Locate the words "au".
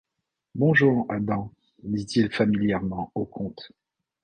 3.13-3.23